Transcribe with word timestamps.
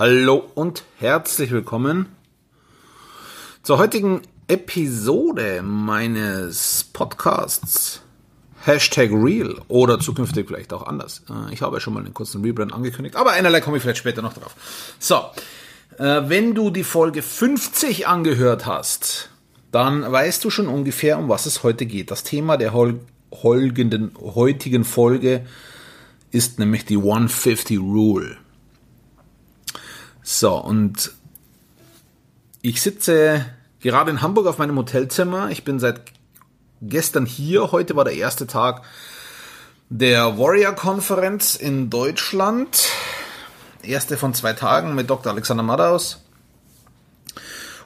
Hallo 0.00 0.48
und 0.54 0.84
herzlich 0.98 1.50
willkommen 1.50 2.06
zur 3.64 3.78
heutigen 3.78 4.22
Episode 4.46 5.60
meines 5.60 6.84
Podcasts 6.92 8.02
Hashtag 8.60 9.10
Real 9.10 9.60
oder 9.66 9.98
zukünftig 9.98 10.46
vielleicht 10.46 10.72
auch 10.72 10.86
anders. 10.86 11.24
Äh, 11.28 11.52
ich 11.52 11.62
habe 11.62 11.74
ja 11.74 11.80
schon 11.80 11.94
mal 11.94 12.04
einen 12.04 12.14
kurzen 12.14 12.44
Rebrand 12.44 12.72
angekündigt, 12.72 13.16
aber 13.16 13.32
einerlei 13.32 13.60
komme 13.60 13.78
ich 13.78 13.82
vielleicht 13.82 13.98
später 13.98 14.22
noch 14.22 14.34
drauf. 14.34 14.54
So, 15.00 15.16
äh, 15.98 16.28
wenn 16.28 16.54
du 16.54 16.70
die 16.70 16.84
Folge 16.84 17.20
50 17.20 18.06
angehört 18.06 18.66
hast, 18.66 19.30
dann 19.72 20.12
weißt 20.12 20.44
du 20.44 20.50
schon 20.50 20.68
ungefähr, 20.68 21.18
um 21.18 21.28
was 21.28 21.44
es 21.44 21.64
heute 21.64 21.86
geht. 21.86 22.12
Das 22.12 22.22
Thema 22.22 22.56
der 22.56 22.72
heutigen 22.72 24.84
Folge 24.84 25.44
ist 26.30 26.60
nämlich 26.60 26.84
die 26.84 26.98
150 26.98 27.80
Rule. 27.80 28.36
So, 30.30 30.56
und 30.56 31.12
ich 32.60 32.82
sitze 32.82 33.46
gerade 33.80 34.10
in 34.10 34.20
Hamburg 34.20 34.46
auf 34.46 34.58
meinem 34.58 34.76
Hotelzimmer. 34.76 35.50
Ich 35.50 35.64
bin 35.64 35.80
seit 35.80 36.02
gestern 36.82 37.24
hier. 37.24 37.72
Heute 37.72 37.96
war 37.96 38.04
der 38.04 38.12
erste 38.12 38.46
Tag 38.46 38.82
der 39.88 40.36
Warrior-Konferenz 40.36 41.54
in 41.54 41.88
Deutschland. 41.88 42.90
Erste 43.82 44.18
von 44.18 44.34
zwei 44.34 44.52
Tagen 44.52 44.94
mit 44.94 45.08
Dr. 45.08 45.32
Alexander 45.32 45.62
Madaus. 45.62 46.22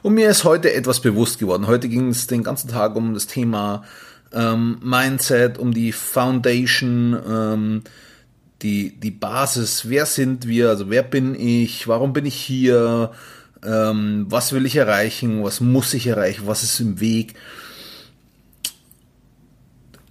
Und 0.01 0.13
mir 0.13 0.29
ist 0.29 0.43
heute 0.43 0.73
etwas 0.73 0.99
bewusst 0.99 1.39
geworden. 1.39 1.67
Heute 1.67 1.87
ging 1.87 2.09
es 2.09 2.27
den 2.27 2.43
ganzen 2.43 2.67
Tag 2.67 2.97
um 2.97 3.13
das 3.13 3.25
Thema 3.25 3.85
ähm, 4.33 4.79
Mindset, 4.83 5.57
um 5.57 5.73
die 5.73 5.93
Foundation, 5.93 7.17
ähm, 7.25 7.83
die, 8.63 8.99
die 8.99 9.11
Basis, 9.11 9.89
wer 9.89 10.05
sind 10.05 10.47
wir, 10.47 10.69
also 10.69 10.89
wer 10.89 11.03
bin 11.03 11.35
ich, 11.35 11.87
warum 11.87 12.13
bin 12.13 12.25
ich 12.25 12.35
hier, 12.35 13.11
ähm, 13.63 14.25
was 14.29 14.53
will 14.53 14.65
ich 14.65 14.77
erreichen, 14.77 15.43
was 15.43 15.59
muss 15.59 15.93
ich 15.93 16.07
erreichen, 16.07 16.47
was 16.47 16.63
ist 16.63 16.79
im 16.79 16.99
Weg. 16.99 17.35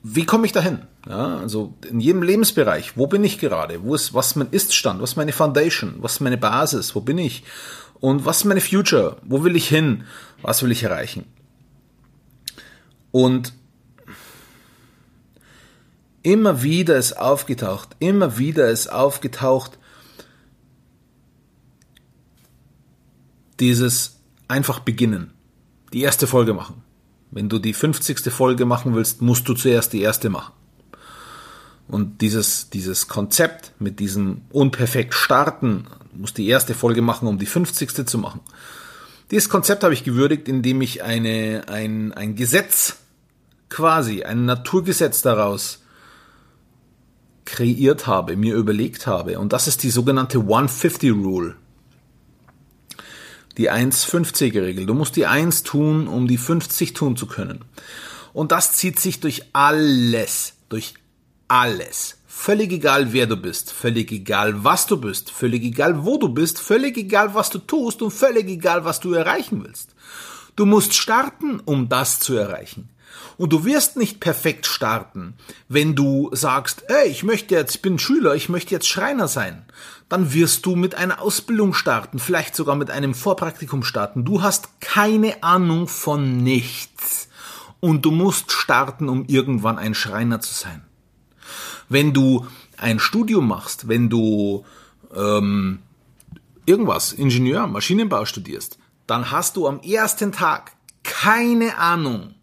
Wie 0.03 0.27
komme 0.27 0.47
ich 0.47 0.53
dahin? 0.53 0.81
Ja, 1.09 1.39
also 1.39 1.75
in 1.89 1.99
jedem 1.99 2.23
Lebensbereich, 2.23 2.97
wo 2.97 3.07
bin 3.07 3.25
ich 3.25 3.39
gerade? 3.39 3.83
Wo 3.83 3.95
ist, 3.95 4.15
was 4.15 4.29
ist 4.29 4.37
mein 4.37 4.51
Ist-Stand? 4.51 5.01
Was 5.01 5.11
ist 5.11 5.17
meine 5.17 5.33
Foundation? 5.33 5.95
Was 5.99 6.15
ist 6.15 6.21
meine 6.21 6.39
Basis? 6.39 6.95
Wo 6.95 7.01
bin 7.01 7.19
ich? 7.19 7.43
Und 8.01 8.25
was 8.25 8.39
ist 8.39 8.45
meine 8.45 8.61
Future? 8.61 9.17
Wo 9.25 9.43
will 9.43 9.57
ich 9.57 9.69
hin? 9.69 10.05
Was 10.43 10.63
will 10.63 10.71
ich 10.71 10.83
erreichen? 10.83 11.25
Und 13.11 13.53
Immer 16.23 16.63
wieder 16.63 16.97
ist 16.97 17.15
aufgetaucht, 17.19 17.97
immer 17.99 18.39
wieder 18.39 18.71
ist 18.71 18.93
aufgetaucht, 18.93 19.79
dieses 23.59 24.19
einfach 24.49 24.81
beginnen. 24.81 25.33
Die 25.93 26.03
erste 26.03 26.27
Folge 26.27 26.55
machen. 26.55 26.83
Wenn 27.31 27.49
du 27.49 27.59
die 27.59 27.73
50. 27.73 28.33
Folge 28.33 28.67
machen 28.67 28.95
willst, 28.95 29.23
musst 29.23 29.49
du 29.49 29.55
zuerst 29.55 29.93
die 29.93 30.03
erste 30.03 30.31
machen. 30.31 30.53
Und 31.89 32.21
dieses, 32.21 32.71
dieses 32.71 33.09
Konzept 33.09 33.73
mit 33.79 33.99
diesem 34.01 34.43
unperfekt 34.51 35.15
starten, 35.15 35.87
musst 36.15 36.39
die 36.39 36.49
erste 36.49 36.75
Folge 36.75 37.03
machen, 37.03 37.27
um 37.27 37.39
die 37.39 37.47
50. 37.47 38.07
zu 38.07 38.19
machen. 38.19 38.41
Dieses 39.31 39.49
Konzept 39.49 39.83
habe 39.83 39.95
ich 39.95 40.05
gewürdigt, 40.05 40.49
indem 40.49 40.83
ich 40.83 41.03
eine, 41.03 41.65
ein, 41.69 42.13
ein 42.13 42.35
Gesetz 42.35 42.97
quasi, 43.69 44.23
ein 44.23 44.45
Naturgesetz 44.45 45.23
daraus 45.23 45.82
kreiert 47.45 48.07
habe, 48.07 48.37
mir 48.37 48.55
überlegt 48.55 49.07
habe. 49.07 49.39
Und 49.39 49.53
das 49.53 49.69
ist 49.69 49.83
die 49.83 49.91
sogenannte 49.91 50.39
150 50.39 51.13
Rule. 51.13 51.57
Die 53.59 53.71
1,50er-Regel. 53.71 54.87
Du 54.87 54.95
musst 54.95 55.17
die 55.17 55.27
1 55.27 55.63
tun, 55.63 56.09
um 56.09 56.27
die 56.27 56.39
50 56.39 56.95
tun 56.95 57.17
zu 57.17 57.27
können. 57.27 57.65
Und 58.33 58.53
das 58.53 58.73
zieht 58.73 58.99
sich 58.99 59.21
durch 59.21 59.43
alles, 59.53 60.55
durch 60.69 60.95
alles. 61.49 62.17
Völlig 62.27 62.73
egal, 62.73 63.13
wer 63.13 63.27
du 63.27 63.37
bist, 63.37 63.73
völlig 63.73 64.11
egal, 64.11 64.65
was 64.65 64.87
du 64.87 64.97
bist, 64.97 65.31
völlig 65.31 65.63
egal, 65.63 66.05
wo 66.05 66.17
du 66.17 66.29
bist, 66.29 66.59
völlig 66.59 66.97
egal, 66.97 67.35
was 67.35 67.51
du 67.51 67.59
tust 67.59 68.03
und 68.03 68.11
völlig 68.11 68.49
egal, 68.49 68.85
was 68.85 69.01
du 69.01 69.13
erreichen 69.13 69.63
willst. 69.63 69.95
Du 70.57 70.67
musst 70.67 70.95
starten, 70.95 71.61
um 71.61 71.89
das 71.89 72.19
zu 72.19 72.35
erreichen. 72.35 72.89
Und 73.39 73.53
du 73.53 73.65
wirst 73.65 73.97
nicht 73.97 74.21
perfekt 74.21 74.67
starten, 74.67 75.35
wenn 75.69 75.95
du 75.95 76.31
sagst, 76.33 76.85
ey, 76.89 77.09
ich 77.09 77.23
möchte 77.23 77.55
jetzt, 77.55 77.77
ich 77.77 77.83
bin 77.83 77.99
Schüler, 77.99 78.35
ich 78.35 78.49
möchte 78.49 78.73
jetzt 78.73 78.89
Schreiner 78.89 79.29
sein. 79.29 79.65
Dann 80.09 80.33
wirst 80.33 80.67
du 80.67 80.77
mit 80.77 80.95
einer 80.95 81.23
Ausbildung 81.23 81.75
starten, 81.75 82.19
vielleicht 82.19 82.55
sogar 82.55 82.77
mit 82.77 82.91
einem 82.91 83.15
Vorpraktikum 83.15 83.83
starten. 83.83 84.25
Du 84.25 84.43
hast 84.43 84.81
keine 84.81 85.43
Ahnung 85.43 85.89
von 85.89 86.39
nichts. 86.39 87.29
Und 87.81 88.05
du 88.05 88.11
musst 88.11 88.53
starten, 88.53 89.09
um 89.09 89.25
irgendwann 89.25 89.79
ein 89.79 89.95
Schreiner 89.95 90.41
zu 90.41 90.55
sein. 90.55 90.85
Wenn 91.89 92.13
du 92.13 92.47
ein 92.77 93.01
Studium 93.01 93.49
machst, 93.49 93.89
wenn 93.89 94.09
du 94.09 94.65
ähm, 95.15 95.81
irgendwas, 96.65 97.13
Ingenieur, 97.13 97.67
Maschinenbau 97.67 98.25
studierst, 98.25 98.79
dann 99.07 99.31
hast 99.31 99.57
du 99.57 99.67
am 99.67 99.81
ersten 99.81 100.33
Tag 100.33 100.73
keine 101.03 101.77
Ahnung, 101.77 102.35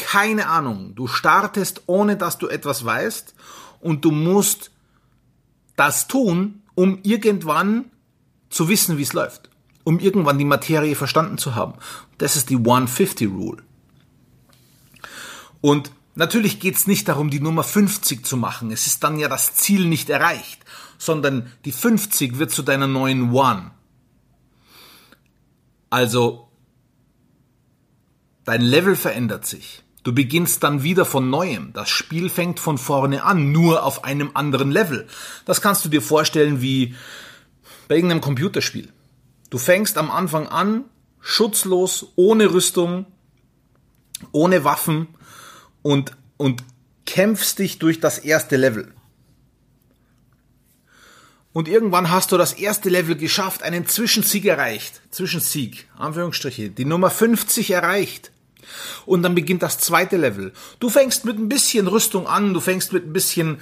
keine 0.00 0.48
Ahnung. 0.48 0.94
Du 0.94 1.06
startest, 1.06 1.82
ohne 1.86 2.16
dass 2.16 2.38
du 2.38 2.48
etwas 2.48 2.84
weißt 2.84 3.34
und 3.80 4.04
du 4.04 4.10
musst 4.10 4.70
das 5.76 6.08
tun, 6.08 6.62
um 6.74 6.98
irgendwann 7.02 7.86
zu 8.50 8.68
wissen, 8.68 8.98
wie 8.98 9.02
es 9.02 9.12
läuft. 9.12 9.48
Um 9.84 9.98
irgendwann 9.98 10.38
die 10.38 10.44
Materie 10.44 10.94
verstanden 10.94 11.38
zu 11.38 11.54
haben. 11.54 11.74
Das 12.18 12.36
ist 12.36 12.50
die 12.50 12.56
150 12.56 13.28
Rule. 13.30 13.62
Und 15.60 15.90
natürlich 16.14 16.60
geht 16.60 16.76
es 16.76 16.86
nicht 16.86 17.08
darum, 17.08 17.30
die 17.30 17.40
Nummer 17.40 17.64
50 17.64 18.26
zu 18.26 18.36
machen. 18.36 18.70
Es 18.70 18.86
ist 18.86 19.02
dann 19.04 19.18
ja 19.18 19.28
das 19.28 19.54
Ziel 19.54 19.86
nicht 19.86 20.10
erreicht, 20.10 20.60
sondern 20.98 21.50
die 21.64 21.72
50 21.72 22.38
wird 22.38 22.50
zu 22.50 22.62
deiner 22.62 22.86
neuen 22.86 23.32
One. 23.32 23.70
Also, 25.88 26.48
dein 28.44 28.60
Level 28.60 28.96
verändert 28.96 29.46
sich. 29.46 29.82
Du 30.02 30.14
beginnst 30.14 30.62
dann 30.62 30.82
wieder 30.82 31.04
von 31.04 31.28
neuem. 31.28 31.72
Das 31.74 31.90
Spiel 31.90 32.30
fängt 32.30 32.58
von 32.58 32.78
vorne 32.78 33.22
an, 33.22 33.52
nur 33.52 33.84
auf 33.84 34.04
einem 34.04 34.30
anderen 34.34 34.70
Level. 34.70 35.06
Das 35.44 35.60
kannst 35.60 35.84
du 35.84 35.88
dir 35.88 36.00
vorstellen 36.00 36.62
wie 36.62 36.94
bei 37.88 37.96
irgendeinem 37.96 38.22
Computerspiel. 38.22 38.88
Du 39.50 39.58
fängst 39.58 39.98
am 39.98 40.10
Anfang 40.10 40.46
an, 40.46 40.84
schutzlos, 41.20 42.12
ohne 42.16 42.52
Rüstung, 42.52 43.04
ohne 44.32 44.64
Waffen 44.64 45.08
und, 45.82 46.16
und 46.36 46.64
kämpfst 47.04 47.58
dich 47.58 47.78
durch 47.78 48.00
das 48.00 48.18
erste 48.18 48.56
Level. 48.56 48.94
Und 51.52 51.66
irgendwann 51.66 52.10
hast 52.10 52.30
du 52.30 52.38
das 52.38 52.52
erste 52.52 52.88
Level 52.88 53.16
geschafft, 53.16 53.64
einen 53.64 53.86
Zwischensieg 53.86 54.44
erreicht. 54.44 55.02
Zwischensieg, 55.10 55.88
Anführungsstriche, 55.98 56.70
die 56.70 56.84
Nummer 56.84 57.10
50 57.10 57.72
erreicht. 57.72 58.30
Und 59.06 59.22
dann 59.22 59.34
beginnt 59.34 59.62
das 59.62 59.78
zweite 59.78 60.16
Level. 60.16 60.52
Du 60.78 60.88
fängst 60.88 61.24
mit 61.24 61.38
ein 61.38 61.48
bisschen 61.48 61.86
Rüstung 61.86 62.26
an, 62.26 62.54
du 62.54 62.60
fängst 62.60 62.92
mit 62.92 63.06
ein 63.06 63.12
bisschen 63.12 63.60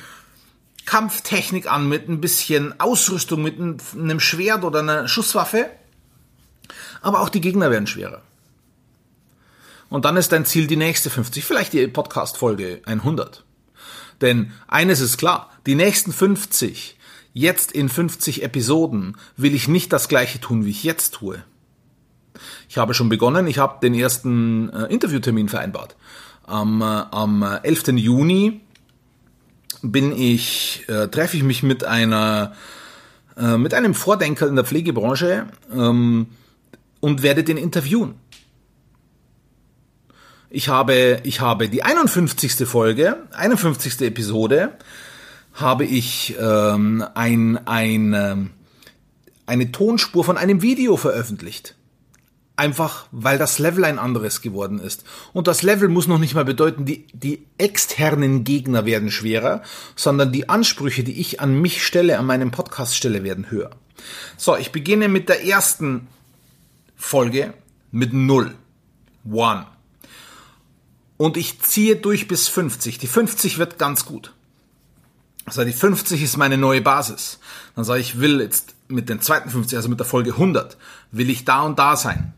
Kampftechnik 0.86 1.70
an, 1.70 1.88
mit 1.88 2.08
ein 2.08 2.20
bisschen 2.20 2.80
Ausrüstung, 2.80 3.42
mit 3.42 3.58
einem 3.58 4.20
Schwert 4.20 4.64
oder 4.64 4.80
einer 4.80 5.08
Schusswaffe. 5.08 5.66
Aber 7.02 7.20
auch 7.20 7.28
die 7.28 7.40
Gegner 7.40 7.70
werden 7.70 7.86
schwerer. 7.86 8.22
Und 9.90 10.04
dann 10.04 10.16
ist 10.16 10.32
dein 10.32 10.44
Ziel 10.44 10.66
die 10.66 10.76
nächste 10.76 11.10
50, 11.10 11.44
vielleicht 11.44 11.72
die 11.72 11.86
Podcast-Folge 11.88 12.82
100. 12.84 13.44
Denn 14.20 14.52
eines 14.66 15.00
ist 15.00 15.16
klar, 15.16 15.50
die 15.66 15.74
nächsten 15.74 16.12
50, 16.12 16.98
jetzt 17.32 17.72
in 17.72 17.88
50 17.88 18.42
Episoden, 18.42 19.16
will 19.36 19.54
ich 19.54 19.68
nicht 19.68 19.92
das 19.92 20.08
gleiche 20.08 20.40
tun, 20.40 20.64
wie 20.64 20.70
ich 20.70 20.84
jetzt 20.84 21.14
tue. 21.14 21.42
Ich 22.68 22.78
habe 22.78 22.94
schon 22.94 23.08
begonnen, 23.08 23.46
ich 23.46 23.58
habe 23.58 23.78
den 23.80 23.94
ersten 23.94 24.70
äh, 24.70 24.84
Interviewtermin 24.92 25.48
vereinbart. 25.48 25.96
Am, 26.44 26.80
äh, 26.80 26.84
am 26.84 27.42
11. 27.42 27.88
Juni 27.88 28.60
bin 29.82 30.12
ich, 30.12 30.84
äh, 30.88 31.08
treffe 31.08 31.36
ich 31.36 31.42
mich 31.42 31.62
mit 31.62 31.84
einer, 31.84 32.54
äh, 33.36 33.56
mit 33.56 33.74
einem 33.74 33.94
Vordenker 33.94 34.48
in 34.48 34.56
der 34.56 34.64
Pflegebranche 34.64 35.46
ähm, 35.72 36.26
und 37.00 37.22
werde 37.22 37.44
den 37.44 37.56
interviewen. 37.56 38.14
Ich 40.50 40.68
habe, 40.68 41.20
ich 41.24 41.40
habe 41.40 41.68
die 41.68 41.82
51. 41.82 42.66
Folge, 42.66 43.16
51. 43.32 44.00
Episode, 44.00 44.72
habe 45.52 45.84
ich 45.84 46.36
ähm, 46.40 47.04
ein, 47.14 47.58
ein, 47.66 48.14
ähm, 48.14 48.50
eine 49.46 49.72
Tonspur 49.72 50.24
von 50.24 50.38
einem 50.38 50.62
Video 50.62 50.96
veröffentlicht. 50.96 51.74
Einfach, 52.58 53.06
weil 53.12 53.38
das 53.38 53.60
Level 53.60 53.84
ein 53.84 54.00
anderes 54.00 54.40
geworden 54.40 54.80
ist. 54.80 55.04
Und 55.32 55.46
das 55.46 55.62
Level 55.62 55.88
muss 55.88 56.08
noch 56.08 56.18
nicht 56.18 56.34
mal 56.34 56.44
bedeuten, 56.44 56.84
die, 56.84 57.06
die 57.12 57.46
externen 57.56 58.42
Gegner 58.42 58.84
werden 58.84 59.12
schwerer, 59.12 59.62
sondern 59.94 60.32
die 60.32 60.48
Ansprüche, 60.48 61.04
die 61.04 61.20
ich 61.20 61.40
an 61.40 61.54
mich 61.60 61.86
stelle, 61.86 62.18
an 62.18 62.26
meinem 62.26 62.50
Podcast 62.50 62.96
stelle, 62.96 63.22
werden 63.22 63.48
höher. 63.48 63.70
So, 64.36 64.56
ich 64.56 64.72
beginne 64.72 65.06
mit 65.06 65.28
der 65.28 65.44
ersten 65.44 66.08
Folge 66.96 67.54
mit 67.92 68.12
0. 68.12 68.56
One. 69.30 69.66
Und 71.16 71.36
ich 71.36 71.60
ziehe 71.60 71.94
durch 71.94 72.26
bis 72.26 72.48
50. 72.48 72.98
Die 72.98 73.06
50 73.06 73.58
wird 73.58 73.78
ganz 73.78 74.04
gut. 74.04 74.32
Also 75.44 75.64
die 75.64 75.72
50 75.72 76.22
ist 76.22 76.36
meine 76.36 76.58
neue 76.58 76.80
Basis. 76.80 77.38
Dann 77.76 77.84
sage 77.84 78.00
ich, 78.00 78.18
will 78.18 78.40
jetzt 78.40 78.74
mit 78.88 79.08
den 79.08 79.20
zweiten 79.20 79.48
50, 79.48 79.76
also 79.76 79.88
mit 79.88 80.00
der 80.00 80.06
Folge 80.06 80.32
100, 80.32 80.76
will 81.12 81.30
ich 81.30 81.44
da 81.44 81.62
und 81.62 81.78
da 81.78 81.96
sein. 81.96 82.34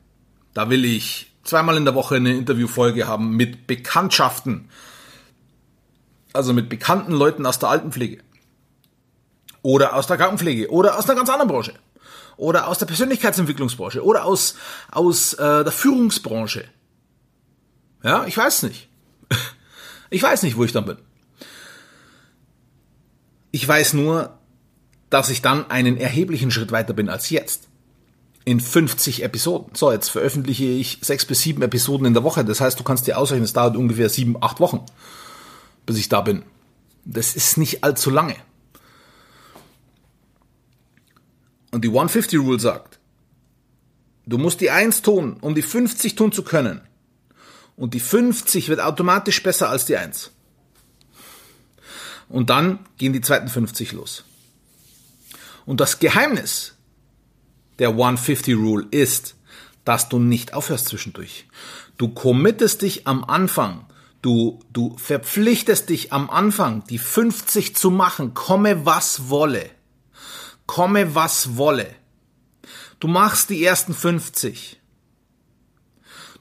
Da 0.55 0.71
will 0.71 0.85
ich 0.85 1.33
zweimal 1.45 1.77
in 1.77 1.85
der 1.85 1.95
Woche 1.95 2.17
eine 2.17 2.35
Interviewfolge 2.35 3.07
haben 3.07 3.37
mit 3.37 3.67
Bekanntschaften. 3.67 4.69
Also 6.33 6.53
mit 6.53 6.69
bekannten 6.69 7.13
Leuten 7.13 7.47
aus 7.47 7.59
der 7.59 7.71
Altenpflege. 7.71 8.23
Oder 9.63 9.95
aus 9.95 10.07
der 10.07 10.17
Krankenpflege. 10.17 10.71
Oder 10.71 10.99
aus 10.99 11.09
einer 11.09 11.17
ganz 11.17 11.29
anderen 11.29 11.49
Branche. 11.49 11.75
Oder 12.37 12.69
aus 12.69 12.79
der 12.79 12.87
Persönlichkeitsentwicklungsbranche. 12.87 14.05
Oder 14.05 14.25
aus, 14.25 14.57
aus 14.91 15.35
äh, 15.35 15.65
der 15.65 15.73
Führungsbranche. 15.73 16.65
Ja, 18.03 18.25
ich 18.27 18.37
weiß 18.37 18.65
nicht. 18.65 18.89
Ich 20.13 20.25
weiß 20.25 20.43
nicht, 20.43 20.57
wo 20.57 20.65
ich 20.65 20.73
dann 20.73 20.87
bin. 20.87 20.97
Ich 23.53 23.69
weiß 23.69 23.93
nur, 23.93 24.37
dass 25.09 25.29
ich 25.31 25.41
dann 25.41 25.71
einen 25.71 25.97
erheblichen 25.99 26.51
Schritt 26.51 26.73
weiter 26.73 26.95
bin 26.95 27.09
als 27.09 27.31
jetzt. 27.31 27.70
In 28.45 28.61
50 28.61 29.23
Episoden. 29.23 29.75
So, 29.75 29.93
jetzt 29.93 30.09
veröffentliche 30.09 30.65
ich 30.65 30.99
sechs 31.03 31.27
bis 31.27 31.41
sieben 31.41 31.63
Episoden 31.63 32.07
in 32.07 32.15
der 32.15 32.25
Woche. 32.25 32.45
Das 32.45 32.61
heißt, 32.61 32.79
du 32.79 32.85
kannst 32.85 33.07
dir 33.07 33.19
ausrechnen, 33.19 33.45
es 33.45 33.53
dauert 33.53 33.77
ungefähr 33.77 34.09
sieben, 34.09 34.43
acht 34.43 34.61
Wochen, 34.61 34.85
bis 35.87 35.99
ich 35.99 36.09
da 36.09 36.23
bin. 36.23 36.43
Das 37.05 37.37
ist 37.37 37.59
nicht 37.59 37.85
allzu 37.85 38.11
lange. 38.11 38.37
Und 41.71 41.85
die 41.85 41.89
150 41.89 42.39
Rule 42.41 42.59
sagt, 42.59 42.99
du 44.27 44.39
musst 44.39 44.61
die 44.61 44.71
1 44.71 45.03
tun, 45.03 45.37
um 45.41 45.55
die 45.55 45.63
50 45.63 46.15
tun 46.15 46.33
zu 46.33 46.43
können. 46.43 46.81
Und 47.77 47.95
die 47.95 48.01
50 48.01 48.69
wird 48.69 48.81
automatisch 48.81 49.43
besser 49.43 49.69
als 49.71 49.87
die 49.87 49.97
1. 49.97 50.33
Und 52.29 52.51
dann 52.51 52.81
gehen 52.99 53.13
die 53.13 53.21
zweiten 53.21 53.49
50 53.49 53.93
los. 53.93 54.25
Und 55.67 55.81
das 55.81 55.99
Geheimnis 55.99 56.75
der 57.81 57.89
150 57.89 58.55
Rule 58.55 58.87
ist, 58.91 59.35
dass 59.85 60.09
du 60.09 60.21
nicht 60.21 60.55
aufhörst 60.55 60.87
zwischendurch. 60.87 61.47
Du 61.97 62.09
committest 62.09 62.83
dich 62.83 63.07
am 63.09 63.25
Anfang. 63.25 63.87
Du, 64.23 64.61
du 64.73 64.97
verpflichtest 64.99 65.89
dich 65.89 66.13
am 66.13 66.29
Anfang, 66.29 66.85
die 66.85 66.99
50 66.99 67.75
zu 67.75 67.91
machen, 67.91 68.35
komme 68.35 68.85
was 68.85 69.31
wolle. 69.31 69.71
Komme 70.67 71.15
was 71.15 71.57
wolle. 71.57 71.89
Du 73.01 73.09
machst 73.09 73.49
die 73.49 73.65
ersten 73.65 73.95
50. 73.95 74.79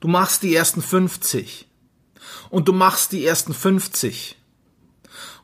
Du 0.01 0.07
machst 0.09 0.43
die 0.43 0.53
ersten 0.53 0.81
50. 0.81 1.67
Und 2.49 2.67
du 2.67 2.73
machst 2.73 3.13
die 3.13 3.25
ersten 3.25 3.53
50. 3.53 4.35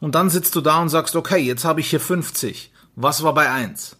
Und 0.01 0.15
dann 0.15 0.30
sitzt 0.30 0.56
du 0.56 0.62
da 0.62 0.81
und 0.81 0.89
sagst, 0.89 1.15
okay, 1.15 1.39
jetzt 1.39 1.63
habe 1.63 1.80
ich 1.80 1.89
hier 1.89 2.01
50. 2.01 2.71
Was 2.95 3.24
war 3.24 3.33
bei 3.33 3.50
1? 3.50 3.95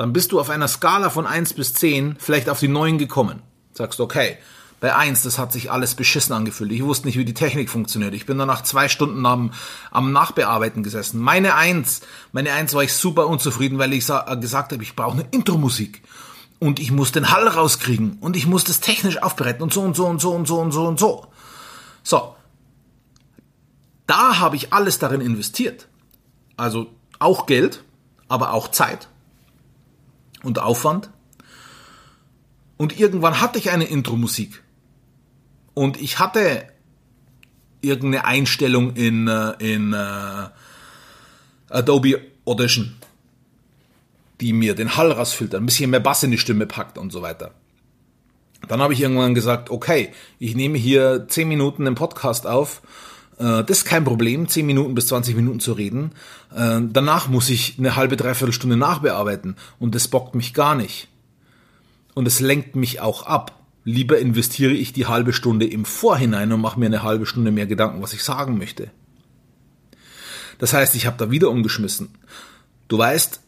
Dann 0.00 0.14
bist 0.14 0.32
du 0.32 0.40
auf 0.40 0.48
einer 0.48 0.66
Skala 0.66 1.10
von 1.10 1.26
1 1.26 1.52
bis 1.52 1.74
10 1.74 2.16
vielleicht 2.18 2.48
auf 2.48 2.58
die 2.58 2.68
9 2.68 2.96
gekommen. 2.96 3.42
Sagst, 3.74 4.00
okay, 4.00 4.38
bei 4.80 4.96
1, 4.96 5.24
das 5.24 5.38
hat 5.38 5.52
sich 5.52 5.70
alles 5.70 5.94
beschissen 5.94 6.32
angefühlt. 6.34 6.72
Ich 6.72 6.82
wusste 6.82 7.06
nicht, 7.06 7.18
wie 7.18 7.26
die 7.26 7.34
Technik 7.34 7.68
funktioniert. 7.68 8.14
Ich 8.14 8.24
bin 8.24 8.38
dann 8.38 8.48
nach 8.48 8.62
zwei 8.62 8.88
Stunden 8.88 9.26
am, 9.26 9.52
am 9.90 10.10
Nachbearbeiten 10.10 10.82
gesessen. 10.82 11.20
Meine 11.20 11.54
1, 11.54 12.00
meine 12.32 12.50
1 12.50 12.72
war 12.72 12.82
ich 12.82 12.94
super 12.94 13.26
unzufrieden, 13.26 13.78
weil 13.78 13.92
ich 13.92 14.06
gesagt 14.06 14.72
habe, 14.72 14.82
ich 14.82 14.96
brauche 14.96 15.18
eine 15.18 15.28
Intro-Musik 15.32 16.00
und 16.60 16.80
ich 16.80 16.92
muss 16.92 17.12
den 17.12 17.30
Hall 17.30 17.46
rauskriegen 17.46 18.16
und 18.22 18.36
ich 18.36 18.46
muss 18.46 18.64
das 18.64 18.80
technisch 18.80 19.22
aufbereiten 19.22 19.62
und 19.62 19.74
so 19.74 19.82
und 19.82 19.94
so 19.94 20.06
und 20.06 20.18
so 20.18 20.32
und 20.32 20.48
so 20.48 20.60
und 20.60 20.72
so 20.72 20.86
und 20.86 20.98
so. 20.98 21.26
So. 22.02 22.36
Da 24.06 24.38
habe 24.38 24.56
ich 24.56 24.72
alles 24.72 24.98
darin 24.98 25.20
investiert. 25.20 25.88
Also 26.56 26.86
auch 27.18 27.44
Geld, 27.44 27.84
aber 28.28 28.54
auch 28.54 28.68
Zeit 28.68 29.09
und 30.42 30.58
Aufwand. 30.58 31.10
Und 32.76 32.98
irgendwann 32.98 33.40
hatte 33.40 33.58
ich 33.58 33.70
eine 33.70 33.84
Intro-Musik. 33.84 34.62
Und 35.74 36.00
ich 36.00 36.18
hatte 36.18 36.66
irgendeine 37.80 38.24
Einstellung 38.24 38.94
in, 38.94 39.28
äh, 39.28 39.52
in 39.58 39.94
uh, 39.94 40.48
Adobe 41.68 42.20
Audition 42.44 42.96
die 44.40 44.52
mir 44.52 44.74
den 44.74 44.96
Hall 44.96 45.12
rausfiltert, 45.12 45.60
ein 45.60 45.66
bisschen 45.66 45.90
mehr 45.90 46.00
Bass 46.00 46.22
in 46.22 46.30
die 46.30 46.38
Stimme 46.38 46.66
packt 46.66 46.98
und 46.98 47.12
so 47.12 47.22
weiter. 47.22 47.52
Dann 48.68 48.80
habe 48.80 48.92
ich 48.92 49.00
irgendwann 49.00 49.34
gesagt, 49.34 49.70
okay, 49.70 50.12
ich 50.38 50.54
nehme 50.54 50.78
hier 50.78 51.26
10 51.28 51.48
Minuten 51.48 51.84
den 51.84 51.94
Podcast 51.94 52.46
auf. 52.46 52.82
Äh, 53.40 53.64
das 53.64 53.78
ist 53.78 53.84
kein 53.84 54.04
Problem, 54.04 54.46
10 54.46 54.66
Minuten 54.66 54.94
bis 54.94 55.06
20 55.08 55.34
Minuten 55.34 55.60
zu 55.60 55.72
reden. 55.72 56.12
Äh, 56.54 56.80
danach 56.92 57.28
muss 57.28 57.48
ich 57.48 57.76
eine 57.78 57.96
halbe, 57.96 58.16
dreiviertel 58.16 58.52
Stunde 58.52 58.76
nachbearbeiten 58.76 59.56
und 59.78 59.94
das 59.94 60.08
bockt 60.08 60.34
mich 60.34 60.54
gar 60.54 60.74
nicht. 60.74 61.08
Und 62.14 62.26
es 62.26 62.40
lenkt 62.40 62.76
mich 62.76 63.00
auch 63.00 63.24
ab. 63.24 63.56
Lieber 63.84 64.18
investiere 64.18 64.72
ich 64.72 64.92
die 64.92 65.06
halbe 65.06 65.32
Stunde 65.32 65.66
im 65.66 65.86
Vorhinein 65.86 66.52
und 66.52 66.60
mache 66.60 66.78
mir 66.78 66.86
eine 66.86 67.02
halbe 67.02 67.24
Stunde 67.24 67.50
mehr 67.50 67.66
Gedanken, 67.66 68.02
was 68.02 68.12
ich 68.12 68.22
sagen 68.22 68.58
möchte. 68.58 68.90
Das 70.58 70.74
heißt, 70.74 70.94
ich 70.94 71.06
habe 71.06 71.16
da 71.16 71.30
wieder 71.30 71.48
umgeschmissen. 71.48 72.10
Du 72.88 72.98
weißt, 72.98 73.40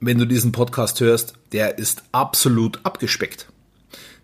wenn 0.00 0.18
du 0.18 0.26
diesen 0.26 0.52
Podcast 0.52 1.00
hörst, 1.00 1.34
der 1.52 1.78
ist 1.78 2.02
absolut 2.12 2.80
abgespeckt. 2.84 3.46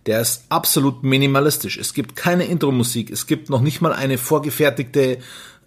Der 0.07 0.21
ist 0.21 0.45
absolut 0.49 1.03
minimalistisch. 1.03 1.77
Es 1.77 1.93
gibt 1.95 2.17
keine 2.17 2.45
Intro-Musik, 2.45 3.11
es 3.11 3.27
gibt 3.27 3.51
noch 3.51 3.61
nicht 3.61 3.81
mal 3.81 3.93
eine 3.93 4.19
vorgefertigte 4.19 5.19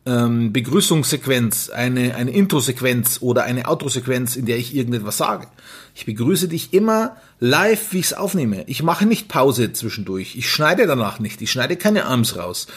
ähm, 0.05 0.51
Begrüßungssequenz, 0.51 1.69
eine, 1.69 2.15
eine 2.15 2.31
Intro-Sequenz 2.31 3.19
oder 3.21 3.43
eine 3.43 3.67
Outro-Sequenz, 3.67 4.35
in 4.35 4.45
der 4.45 4.57
ich 4.57 4.75
irgendetwas 4.75 5.17
sage. 5.17 5.47
Ich 5.95 6.05
begrüße 6.05 6.47
dich 6.47 6.73
immer 6.73 7.15
live, 7.39 7.93
wie 7.93 7.99
ich 7.99 8.07
es 8.07 8.13
aufnehme. 8.13 8.63
Ich 8.67 8.83
mache 8.83 9.05
nicht 9.05 9.29
Pause 9.29 9.71
zwischendurch. 9.71 10.35
Ich 10.35 10.49
schneide 10.49 10.87
danach 10.87 11.19
nicht. 11.19 11.41
Ich 11.41 11.51
schneide 11.51 11.77
keine 11.77 12.05
Arms 12.05 12.35
raus. 12.35 12.67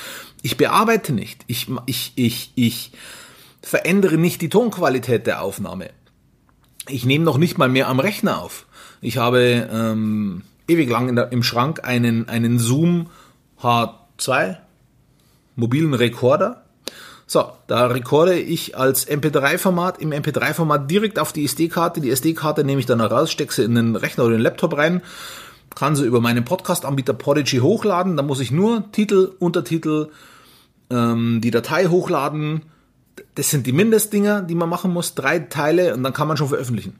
Ich 0.42 0.56
bearbeite 0.56 1.12
nicht. 1.12 1.42
Ich, 1.46 1.66
ich, 1.86 2.12
ich, 2.14 2.52
ich 2.54 2.92
verändere 3.62 4.18
nicht 4.18 4.42
die 4.42 4.48
Tonqualität 4.48 5.26
der 5.26 5.42
Aufnahme. 5.42 5.90
Ich 6.88 7.04
nehme 7.04 7.24
noch 7.24 7.38
nicht 7.38 7.58
mal 7.58 7.68
mehr 7.68 7.88
am 7.88 7.98
Rechner 7.98 8.40
auf. 8.40 8.66
Ich 9.00 9.16
habe 9.16 9.68
ähm, 9.72 10.42
ewig 10.68 10.88
lang 10.88 11.14
der, 11.14 11.32
im 11.32 11.42
Schrank 11.42 11.84
einen, 11.84 12.28
einen 12.28 12.58
Zoom 12.58 13.08
H2 13.60 14.56
mobilen 15.54 15.94
Rekorder. 15.94 16.64
So, 17.26 17.44
da 17.66 17.86
rekorde 17.86 18.38
ich 18.38 18.76
als 18.76 19.08
MP3-Format, 19.08 20.00
im 20.00 20.12
MP3-Format 20.12 20.88
direkt 20.88 21.18
auf 21.18 21.32
die 21.32 21.44
SD-Karte. 21.44 22.00
Die 22.00 22.10
SD-Karte 22.10 22.62
nehme 22.62 22.78
ich 22.78 22.86
dann 22.86 23.00
raus, 23.00 23.32
stecke 23.32 23.52
sie 23.52 23.64
in 23.64 23.74
den 23.74 23.96
Rechner 23.96 24.24
oder 24.24 24.36
den 24.36 24.42
Laptop 24.42 24.76
rein, 24.76 25.02
kann 25.74 25.96
sie 25.96 26.06
über 26.06 26.20
meinen 26.20 26.44
Podcast-Anbieter 26.44 27.14
Podigy 27.14 27.58
hochladen. 27.58 28.16
Da 28.16 28.22
muss 28.22 28.38
ich 28.38 28.52
nur 28.52 28.92
Titel, 28.92 29.32
Untertitel, 29.40 30.10
ähm, 30.90 31.40
die 31.42 31.50
Datei 31.50 31.86
hochladen, 31.86 32.62
das 33.34 33.50
sind 33.50 33.66
die 33.66 33.72
Mindestdinger, 33.72 34.42
die 34.42 34.54
man 34.54 34.68
machen 34.68 34.92
muss, 34.92 35.14
drei 35.14 35.38
Teile 35.40 35.94
und 35.94 36.02
dann 36.02 36.12
kann 36.12 36.28
man 36.28 36.36
schon 36.36 36.48
veröffentlichen. 36.48 36.94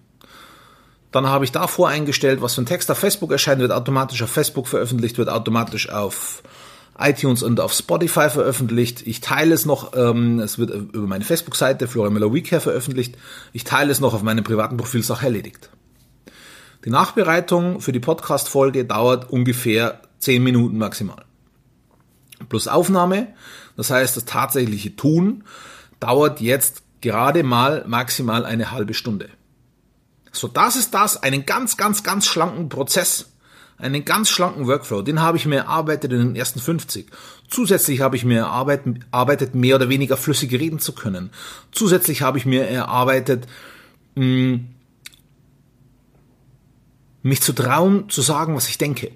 Dann 1.13 1.27
habe 1.27 1.45
ich 1.45 1.53
da 1.53 1.67
voreingestellt, 1.67 2.43
was 2.43 2.55
für 2.55 2.63
ein 2.63 2.67
Text 2.67 2.91
auf 2.91 2.99
Facebook 2.99 3.33
erscheint, 3.33 3.61
wird 3.61 3.73
automatisch 3.73 4.23
auf 4.23 4.31
Facebook 4.31 4.67
veröffentlicht, 4.67 5.19
wird 5.19 5.29
automatisch 5.29 5.89
auf 5.89 6.43
iTunes 6.99 7.43
und 7.43 7.61
auf 7.61 7.73
Spotify 7.73 8.31
veröffentlicht. 8.31 9.07
Ich 9.07 9.21
teile 9.21 9.55
es 9.55 9.67
noch, 9.67 9.95
ähm, 9.95 10.41
es 10.41 10.59
wird 10.59 10.71
über 10.71 11.07
meine 11.07 11.25
Facebook-Seite 11.25 11.89
Florian 11.89 12.15
Miller 12.15 12.33
Weekend 12.33 12.63
veröffentlicht. 12.63 13.17
Ich 13.53 13.65
teile 13.65 13.93
es 13.93 14.01
noch 14.01 14.15
auf 14.15 14.23
meinem 14.23 14.45
privaten 14.45 14.77
Profil, 14.77 15.03
Sache 15.03 15.27
erledigt. 15.27 15.71
Die 16.85 16.91
Nachbereitung 16.91 17.81
für 17.81 17.93
die 17.93 18.01
Podcast-Folge 18.01 18.85
dauert 18.85 19.31
ungefähr 19.31 20.01
10 20.21 20.43
Minuten 20.43 20.79
maximal. 20.79 21.25
Plus 22.49 22.69
Aufnahme, 22.69 23.29
das 23.77 23.91
heißt 23.91 24.17
das 24.17 24.25
tatsächliche 24.25 24.97
Tun 24.97 25.45
dauert 26.01 26.41
jetzt 26.41 26.83
gerade 27.01 27.43
mal 27.43 27.85
maximal 27.87 28.45
eine 28.45 28.71
halbe 28.71 28.95
Stunde. 28.95 29.31
So, 30.37 30.49
das 30.49 30.76
ist 30.76 30.93
das, 30.95 31.23
einen 31.23 31.47
ganz, 31.47 31.76
ganz, 31.76 32.02
ganz 32.02 32.26
schlanken 32.26 32.69
Prozess, 32.69 33.31
einen 33.78 34.05
ganz 34.05 34.28
schlanken 34.28 34.66
Workflow, 34.66 35.02
den 35.02 35.21
habe 35.21 35.37
ich 35.37 35.47
mir 35.47 35.57
erarbeitet 35.57 36.12
in 36.12 36.19
den 36.19 36.37
ersten 36.37 36.61
50. 36.61 37.07
Zusätzlich 37.49 38.00
habe 38.00 38.16
ich 38.16 38.25
mir 38.25 38.40
erarbeitet, 38.40 39.55
mehr 39.55 39.76
oder 39.76 39.88
weniger 39.88 40.16
flüssige 40.16 40.59
reden 40.59 40.78
zu 40.78 40.93
können. 40.93 41.31
Zusätzlich 41.73 42.23
habe 42.23 42.38
ich 42.38 42.47
mir 42.47 42.66
erarbeitet, 42.66 43.47
hm, 44.14 44.69
mich 47.23 47.43
zu 47.43 47.52
trauen, 47.52 48.09
zu 48.09 48.23
sagen, 48.23 48.55
was 48.55 48.69
ich 48.69 48.78
denke. 48.78 49.12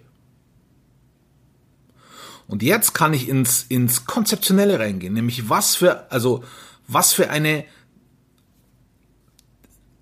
Und 2.46 2.62
jetzt 2.62 2.94
kann 2.94 3.14
ich 3.14 3.28
ins, 3.28 3.64
ins 3.68 4.06
Konzeptionelle 4.06 4.80
reingehen, 4.80 5.14
nämlich 5.14 5.48
was 5.48 5.76
für, 5.76 6.10
also 6.10 6.42
was 6.88 7.12
für 7.12 7.30
eine 7.30 7.64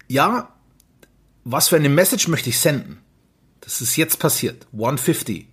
ja, 0.08 0.57
was 1.50 1.68
für 1.68 1.76
eine 1.76 1.88
Message 1.88 2.28
möchte 2.28 2.50
ich 2.50 2.60
senden? 2.60 2.98
Das 3.60 3.80
ist 3.80 3.96
jetzt 3.96 4.18
passiert. 4.18 4.66
150. 4.72 5.46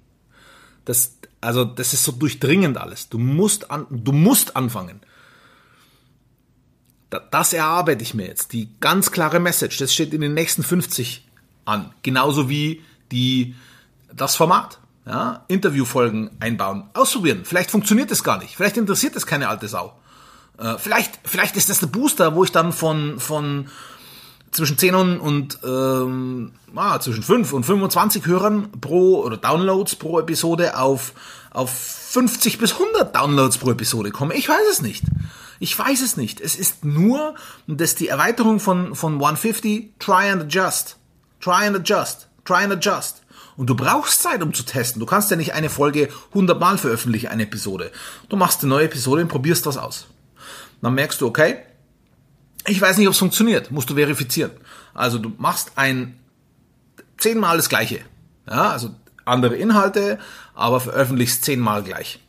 Das, 0.84 1.18
also, 1.40 1.64
das 1.64 1.94
ist 1.94 2.04
so 2.04 2.12
durchdringend 2.12 2.78
alles. 2.78 3.08
Du 3.08 3.18
musst 3.18 3.72
an, 3.72 3.88
du 3.90 4.12
musst 4.12 4.58
anfangen. 4.58 5.00
Das 7.32 7.54
erarbeite 7.54 8.04
ich 8.04 8.14
mir 8.14 8.28
jetzt. 8.28 8.52
Die 8.52 8.70
ganz 8.82 9.12
klare 9.12 9.40
Message. 9.40 9.78
Das 9.78 9.94
steht 9.94 10.14
in 10.14 10.20
den 10.20 10.34
nächsten 10.34 10.64
50 10.64 11.26
an. 11.64 11.94
Genauso 12.04 12.50
wie 12.50 12.84
die, 13.12 13.56
das 14.14 14.36
Format. 14.36 14.80
Ja, 15.06 15.46
Interviewfolgen 15.48 16.32
einbauen, 16.40 16.90
ausprobieren. 16.94 17.46
Vielleicht 17.46 17.70
funktioniert 17.70 18.10
es 18.12 18.24
gar 18.24 18.40
nicht. 18.40 18.56
Vielleicht 18.56 18.76
interessiert 18.76 19.16
es 19.16 19.28
keine 19.28 19.48
alte 19.48 19.68
Sau. 19.68 19.98
Äh, 20.58 20.78
vielleicht, 20.80 21.20
vielleicht 21.24 21.56
ist 21.58 21.70
das 21.70 21.80
der 21.80 21.88
Booster, 21.88 22.36
wo 22.36 22.44
ich 22.44 22.52
dann 22.52 22.74
von, 22.74 23.20
von 23.20 23.70
zwischen 24.56 24.78
10 24.78 24.96
und, 24.96 25.20
und 25.20 25.60
ähm, 25.64 26.52
ah, 26.76 27.00
zwischen 27.00 27.24
5 27.24 27.54
und 27.54 27.66
25 27.66 28.26
Hörern 28.26 28.70
pro 28.82 29.22
oder 29.22 29.38
Downloads 29.38 29.96
pro 29.98 30.20
Episode 30.20 30.78
auf, 30.78 31.14
auf 31.52 31.70
50 31.72 32.58
bis 32.58 32.74
100 32.74 33.16
Downloads 33.16 33.58
pro 33.58 33.72
Episode 33.72 34.12
komme. 34.12 34.34
Ich 34.36 34.48
weiß 34.48 34.68
es 34.72 34.82
nicht. 34.82 35.04
Ich 35.60 35.78
weiß 35.78 36.02
es 36.02 36.18
nicht. 36.18 36.42
Es 36.42 36.56
ist 36.56 36.84
nur, 36.84 37.36
dass 37.68 37.96
die 37.96 38.08
Erweiterung 38.08 38.60
von, 38.60 38.96
von 38.96 39.14
150 39.14 39.94
Try 40.00 40.30
and 40.32 40.44
Adjust. 40.44 40.98
Try 41.42 41.68
and 41.68 41.76
Adjust. 41.78 42.28
Try 42.44 42.64
and 42.64 42.74
Adjust. 42.74 43.22
Und 43.58 43.70
du 43.70 43.76
brauchst 43.76 44.22
Zeit, 44.22 44.44
um 44.44 44.54
zu 44.54 44.64
testen. 44.64 45.00
Du 45.00 45.06
kannst 45.06 45.32
ja 45.32 45.38
nicht 45.38 45.54
eine 45.54 45.70
Folge 45.70 46.10
100 46.30 46.60
Mal 46.60 46.78
veröffentlichen, 46.78 47.28
eine 47.28 47.44
Episode. 47.44 47.92
Du 48.28 48.36
machst 48.36 48.62
eine 48.62 48.70
neue 48.70 48.86
Episode 48.86 49.22
und 49.22 49.30
probierst 49.30 49.66
was 49.66 49.78
aus. 49.78 50.08
Dann 50.82 50.94
merkst 50.94 51.22
du, 51.22 51.28
okay, 51.28 51.58
ich 52.68 52.82
weiß 52.82 52.98
nicht, 52.98 53.08
ob 53.08 53.14
es 53.14 53.20
funktioniert. 53.20 53.72
Musst 53.72 53.90
du 53.90 53.96
verifizieren. 53.96 54.52
Also 54.94 55.18
du 55.18 55.32
machst 55.38 55.74
ein 55.76 56.20
zehnmal 57.18 57.58
das 57.58 57.70
Gleiche. 57.70 58.02
Ja, 58.48 58.72
also 58.72 58.92
andere 59.26 59.56
Inhalte, 59.56 60.20
aber 60.54 60.80
veröffentlichst 60.80 61.44
zehnmal 61.44 61.84
gleich. 61.84 62.20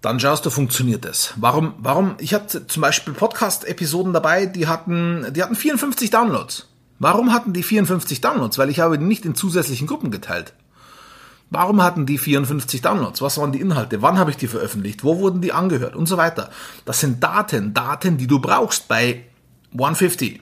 Dann 0.00 0.20
schaust 0.20 0.44
du, 0.44 0.50
funktioniert 0.50 1.04
das. 1.04 1.32
Warum, 1.36 1.74
warum, 1.78 2.16
ich 2.18 2.34
hatte 2.34 2.66
zum 2.66 2.82
Beispiel 2.82 3.14
Podcast-Episoden 3.14 4.12
dabei, 4.12 4.44
die 4.44 4.66
hatten, 4.66 5.32
die 5.32 5.42
hatten 5.42 5.54
54 5.54 6.10
Downloads. 6.10 6.68
Warum 6.98 7.32
hatten 7.32 7.52
die 7.52 7.62
54 7.62 8.20
Downloads? 8.20 8.58
Weil 8.58 8.68
ich 8.68 8.80
habe 8.80 8.98
die 8.98 9.04
nicht 9.04 9.24
in 9.24 9.34
zusätzlichen 9.34 9.86
Gruppen 9.86 10.10
geteilt. 10.10 10.52
Warum 11.54 11.80
hatten 11.80 12.04
die 12.04 12.18
54 12.18 12.82
Downloads? 12.82 13.22
Was 13.22 13.38
waren 13.38 13.52
die 13.52 13.60
Inhalte? 13.60 14.02
Wann 14.02 14.18
habe 14.18 14.32
ich 14.32 14.36
die 14.36 14.48
veröffentlicht? 14.48 15.04
Wo 15.04 15.20
wurden 15.20 15.40
die 15.40 15.52
angehört? 15.52 15.94
Und 15.94 16.06
so 16.06 16.16
weiter. 16.16 16.50
Das 16.84 16.98
sind 16.98 17.22
Daten, 17.22 17.72
Daten, 17.72 18.16
die 18.16 18.26
du 18.26 18.40
brauchst 18.40 18.88
bei 18.88 19.24
150. 19.72 20.40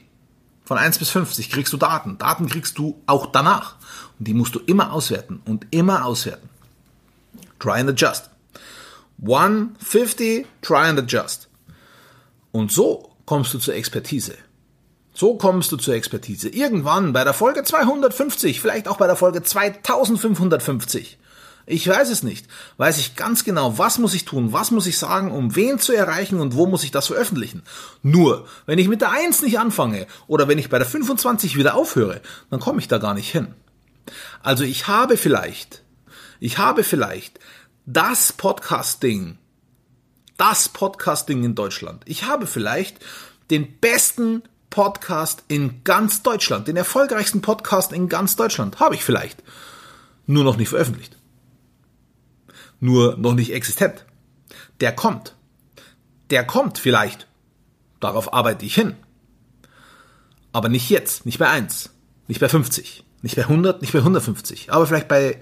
Von 0.64 0.78
1 0.78 0.98
bis 0.98 1.10
50 1.10 1.50
kriegst 1.50 1.70
du 1.70 1.76
Daten. 1.76 2.16
Daten 2.16 2.48
kriegst 2.48 2.78
du 2.78 3.02
auch 3.06 3.26
danach. 3.26 3.76
Und 4.18 4.26
die 4.26 4.32
musst 4.32 4.54
du 4.54 4.60
immer 4.60 4.90
auswerten 4.90 5.42
und 5.44 5.66
immer 5.70 6.06
auswerten. 6.06 6.48
Try 7.58 7.80
and 7.80 7.90
adjust. 7.90 8.30
150, 9.20 10.46
try 10.62 10.88
and 10.88 10.98
adjust. 10.98 11.48
Und 12.52 12.72
so 12.72 13.12
kommst 13.26 13.52
du 13.52 13.58
zur 13.58 13.74
Expertise. 13.74 14.34
So 15.22 15.36
kommst 15.36 15.70
du 15.70 15.76
zur 15.76 15.94
Expertise. 15.94 16.48
Irgendwann 16.48 17.12
bei 17.12 17.22
der 17.22 17.32
Folge 17.32 17.62
250, 17.62 18.60
vielleicht 18.60 18.88
auch 18.88 18.96
bei 18.96 19.06
der 19.06 19.14
Folge 19.14 19.40
2550. 19.40 21.16
Ich 21.64 21.86
weiß 21.86 22.10
es 22.10 22.24
nicht. 22.24 22.48
Weiß 22.76 22.98
ich 22.98 23.14
ganz 23.14 23.44
genau, 23.44 23.78
was 23.78 23.98
muss 24.00 24.14
ich 24.14 24.24
tun, 24.24 24.52
was 24.52 24.72
muss 24.72 24.88
ich 24.88 24.98
sagen, 24.98 25.30
um 25.30 25.54
wen 25.54 25.78
zu 25.78 25.92
erreichen 25.92 26.40
und 26.40 26.56
wo 26.56 26.66
muss 26.66 26.82
ich 26.82 26.90
das 26.90 27.06
veröffentlichen. 27.06 27.62
Nur, 28.02 28.48
wenn 28.66 28.80
ich 28.80 28.88
mit 28.88 29.00
der 29.00 29.12
1 29.12 29.42
nicht 29.42 29.60
anfange 29.60 30.08
oder 30.26 30.48
wenn 30.48 30.58
ich 30.58 30.70
bei 30.70 30.78
der 30.78 30.88
25 30.88 31.56
wieder 31.56 31.76
aufhöre, 31.76 32.20
dann 32.50 32.58
komme 32.58 32.80
ich 32.80 32.88
da 32.88 32.98
gar 32.98 33.14
nicht 33.14 33.30
hin. 33.30 33.54
Also 34.42 34.64
ich 34.64 34.88
habe 34.88 35.16
vielleicht, 35.16 35.84
ich 36.40 36.58
habe 36.58 36.82
vielleicht 36.82 37.38
das 37.86 38.32
Podcasting, 38.32 39.38
das 40.36 40.68
Podcasting 40.68 41.44
in 41.44 41.54
Deutschland. 41.54 42.02
Ich 42.06 42.24
habe 42.24 42.48
vielleicht 42.48 42.96
den 43.52 43.78
besten 43.78 44.42
Podcast 44.72 45.44
in 45.48 45.84
ganz 45.84 46.22
Deutschland, 46.22 46.66
den 46.66 46.78
erfolgreichsten 46.78 47.42
Podcast 47.42 47.92
in 47.92 48.08
ganz 48.08 48.36
Deutschland, 48.36 48.80
habe 48.80 48.94
ich 48.94 49.04
vielleicht. 49.04 49.42
Nur 50.26 50.44
noch 50.44 50.56
nicht 50.56 50.70
veröffentlicht. 50.70 51.18
Nur 52.80 53.16
noch 53.18 53.34
nicht 53.34 53.52
existent. 53.52 54.06
Der 54.80 54.92
kommt. 54.92 55.36
Der 56.30 56.44
kommt 56.44 56.78
vielleicht. 56.78 57.28
Darauf 58.00 58.32
arbeite 58.32 58.64
ich 58.64 58.74
hin. 58.74 58.94
Aber 60.52 60.70
nicht 60.70 60.88
jetzt, 60.88 61.26
nicht 61.26 61.38
bei 61.38 61.48
1, 61.48 61.90
nicht 62.26 62.40
bei 62.40 62.48
50, 62.48 63.04
nicht 63.20 63.36
bei 63.36 63.42
100, 63.42 63.82
nicht 63.82 63.92
bei 63.92 63.98
150, 63.98 64.72
aber 64.72 64.86
vielleicht 64.86 65.08
bei 65.08 65.38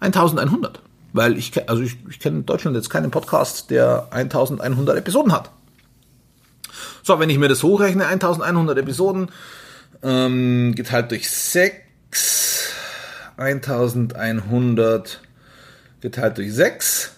1100. 0.00 0.80
Weil 1.12 1.36
ich, 1.36 1.68
also 1.68 1.82
ich, 1.82 1.98
ich 2.08 2.20
kenne 2.20 2.38
in 2.38 2.46
Deutschland 2.46 2.74
jetzt 2.74 2.88
keinen 2.88 3.10
Podcast, 3.10 3.70
der 3.70 4.08
1100 4.12 4.96
Episoden 4.96 5.32
hat. 5.32 5.50
So, 7.02 7.18
wenn 7.18 7.30
ich 7.30 7.38
mir 7.38 7.48
das 7.48 7.62
hochrechne, 7.62 8.06
1100 8.06 8.78
Episoden, 8.78 9.30
ähm, 10.02 10.74
geteilt 10.74 11.10
durch 11.10 11.30
6, 11.30 12.72
1100 13.36 15.20
geteilt 16.00 16.38
durch 16.38 16.52
6 16.52 17.12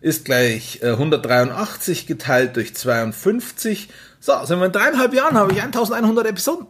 ist 0.00 0.24
gleich 0.24 0.80
äh, 0.82 0.90
183 0.90 2.06
geteilt 2.06 2.56
durch 2.56 2.74
52. 2.74 3.88
So, 4.20 4.44
sind 4.44 4.58
wir 4.58 4.66
in 4.66 4.72
dreieinhalb 4.72 5.14
Jahren 5.14 5.36
habe 5.36 5.52
ich 5.52 5.62
1100 5.62 6.26
Episoden. 6.26 6.66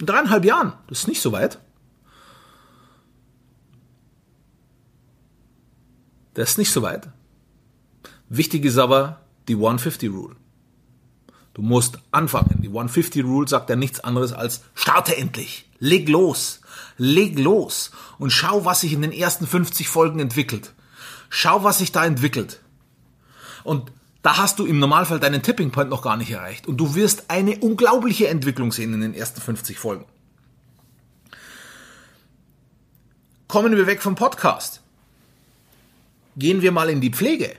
In 0.00 0.06
dreieinhalb 0.06 0.44
Jahren. 0.44 0.74
Das 0.88 1.00
ist 1.00 1.08
nicht 1.08 1.22
so 1.22 1.32
weit. 1.32 1.58
Das 6.34 6.50
ist 6.50 6.58
nicht 6.58 6.72
so 6.72 6.82
weit. 6.82 7.08
Wichtig 8.28 8.64
ist 8.64 8.78
aber 8.78 9.20
die 9.48 9.54
150 9.54 10.10
Rule. 10.10 10.36
Du 11.54 11.62
musst 11.62 11.98
anfangen. 12.10 12.60
Die 12.62 12.68
150 12.68 13.24
Rule 13.24 13.48
sagt 13.48 13.70
ja 13.70 13.76
nichts 13.76 14.00
anderes 14.00 14.32
als 14.32 14.62
starte 14.74 15.16
endlich. 15.16 15.70
Leg 15.78 16.08
los. 16.08 16.60
Leg 16.98 17.38
los. 17.38 17.92
Und 18.18 18.30
schau, 18.30 18.64
was 18.64 18.80
sich 18.80 18.92
in 18.92 19.02
den 19.02 19.12
ersten 19.12 19.46
50 19.46 19.88
Folgen 19.88 20.18
entwickelt. 20.18 20.72
Schau, 21.30 21.62
was 21.64 21.78
sich 21.78 21.92
da 21.92 22.04
entwickelt. 22.04 22.60
Und 23.62 23.92
da 24.22 24.36
hast 24.36 24.58
du 24.58 24.66
im 24.66 24.78
Normalfall 24.78 25.20
deinen 25.20 25.42
Tipping 25.42 25.70
Point 25.70 25.90
noch 25.90 26.02
gar 26.02 26.16
nicht 26.16 26.30
erreicht. 26.30 26.66
Und 26.66 26.78
du 26.78 26.94
wirst 26.94 27.24
eine 27.28 27.58
unglaubliche 27.58 28.28
Entwicklung 28.28 28.72
sehen 28.72 28.92
in 28.92 29.00
den 29.00 29.14
ersten 29.14 29.40
50 29.40 29.78
Folgen. 29.78 30.06
Kommen 33.46 33.76
wir 33.76 33.86
weg 33.86 34.02
vom 34.02 34.16
Podcast. 34.16 34.80
Gehen 36.36 36.62
wir 36.62 36.72
mal 36.72 36.90
in 36.90 37.00
die 37.00 37.10
Pflege. 37.10 37.54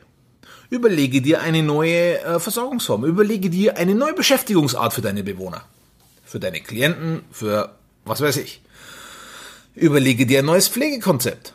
Überlege 0.76 1.22
dir 1.22 1.42
eine 1.42 1.64
neue 1.64 2.20
äh, 2.20 2.40
Versorgungsform. 2.40 3.06
Überlege 3.06 3.50
dir 3.50 3.78
eine 3.78 3.96
neue 3.96 4.14
Beschäftigungsart 4.14 4.94
für 4.94 5.02
deine 5.02 5.24
Bewohner. 5.24 5.64
Für 6.26 6.40
deine 6.40 6.60
Klienten, 6.60 7.22
für 7.32 7.76
was 8.04 8.20
weiß 8.20 8.38
ich. 8.38 8.62
Überlege 9.74 10.26
dir 10.26 10.40
ein 10.40 10.46
neues 10.46 10.68
Pflegekonzept. 10.68 11.54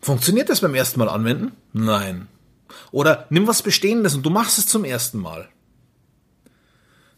Funktioniert 0.00 0.48
das 0.48 0.62
beim 0.62 0.74
ersten 0.74 0.98
Mal 1.00 1.10
anwenden? 1.10 1.52
Nein. 1.74 2.28
Oder 2.92 3.26
nimm 3.28 3.46
was 3.46 3.62
Bestehendes 3.62 4.14
und 4.14 4.24
du 4.24 4.30
machst 4.30 4.58
es 4.58 4.66
zum 4.66 4.84
ersten 4.84 5.18
Mal. 5.18 5.48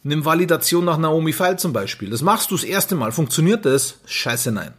Nimm 0.02 0.24
Validation 0.24 0.84
nach 0.84 0.98
Naomi 0.98 1.32
Feil 1.32 1.56
zum 1.56 1.72
Beispiel. 1.72 2.10
Das 2.10 2.22
machst 2.22 2.50
du 2.50 2.56
das 2.56 2.64
erste 2.64 2.96
Mal. 2.96 3.12
Funktioniert 3.12 3.64
das? 3.64 4.00
Scheiße, 4.06 4.50
nein. 4.50 4.74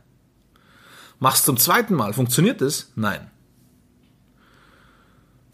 Machst 1.19 1.45
zum 1.45 1.55
zweiten 1.55 1.95
Mal. 1.95 2.11
Funktioniert 2.11 2.59
das? 2.59 2.91
Nein. 2.95 3.31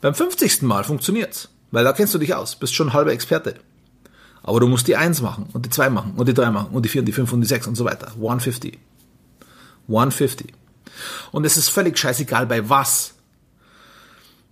Beim 0.01 0.13
50. 0.13 0.61
Mal 0.61 0.83
funktioniert's, 0.83 1.49
weil 1.71 1.83
da 1.83 1.93
kennst 1.93 2.13
du 2.13 2.19
dich 2.19 2.33
aus, 2.33 2.55
bist 2.55 2.73
schon 2.73 2.93
halber 2.93 3.11
Experte. 3.11 3.55
Aber 4.41 4.59
du 4.59 4.67
musst 4.67 4.87
die 4.87 4.95
1 4.95 5.21
machen 5.21 5.47
und 5.53 5.65
die 5.65 5.69
2 5.69 5.89
machen 5.89 6.13
und 6.15 6.27
die 6.27 6.33
3 6.33 6.51
machen 6.51 6.69
und 6.71 6.83
die 6.83 6.89
4 6.89 7.01
und 7.01 7.05
die 7.05 7.11
5 7.11 7.33
und 7.33 7.41
die 7.41 7.47
6 7.47 7.67
und 7.67 7.75
so 7.75 7.85
weiter. 7.85 8.07
150. 8.15 8.79
150. 9.87 10.53
Und 11.31 11.45
es 11.45 11.57
ist 11.57 11.69
völlig 11.69 11.97
scheißegal 11.97 12.45
bei 12.45 12.69
was. 12.69 13.15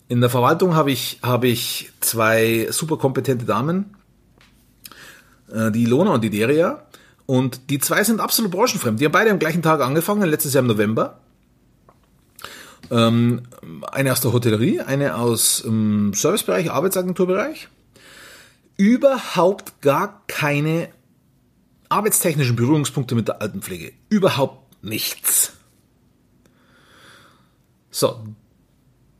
In 0.10 0.22
der 0.22 0.30
Verwaltung 0.30 0.75
habe 0.75 0.92
ich, 0.92 1.20
habe 1.22 1.48
ich 1.48 1.92
zwei 2.00 2.68
super 2.72 2.98
kompetente 2.98 3.46
Damen, 3.46 3.96
äh, 5.51 5.72
die 5.72 5.84
Ilona 5.84 6.12
und 6.12 6.24
die 6.24 6.30
Deria. 6.30 6.84
Und 7.25 7.70
die 7.70 7.80
zwei 7.80 8.04
sind 8.04 8.22
absolut 8.22 8.51
branchenfremd. 8.51 9.01
Die 9.01 9.06
haben 9.06 9.12
beide 9.12 9.32
am 9.32 9.39
gleichen 9.39 9.62
Tag 9.62 9.82
angefangen, 9.82 10.30
letztes 10.30 10.54
Jahr 10.54 10.62
im 10.62 10.68
November. 10.68 11.20
Ähm, 12.89 13.44
eine 13.91 14.12
aus 14.12 14.22
der 14.22 14.34
Hotellerie, 14.34 14.82
eine 14.82 15.15
aus 15.15 15.63
dem 15.63 16.13
Servicebereich, 16.13 16.72
Arbeitsagenturbereich. 16.72 17.67
Überhaupt 18.77 19.82
gar 19.82 20.24
keine 20.27 20.89
arbeitstechnischen 21.89 22.56
Berührungspunkte 22.56 23.15
mit 23.15 23.27
der 23.27 23.41
Altenpflege. 23.41 23.94
Überhaupt 24.10 24.84
nichts. 24.84 25.53
So, 27.89 28.24